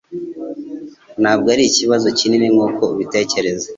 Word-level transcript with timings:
Ntabwo 1.21 1.47
ari 1.53 1.63
ikibazo 1.65 2.07
kinini 2.17 2.47
nkuko 2.53 2.81
ubitekereza 2.93 3.67